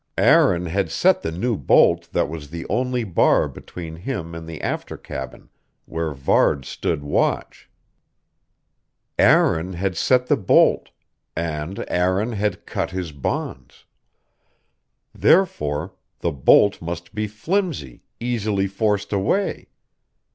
[0.17, 4.59] Aaron had set the new bolt that was the only bar between him and the
[4.59, 5.49] after cabin,
[5.85, 7.69] where Varde stood watch.
[9.19, 10.89] Aaron had set the bolt;
[11.35, 13.85] and Aaron had cut his bonds.
[15.13, 19.67] Therefore the bolt must be flimsy, easily forced away.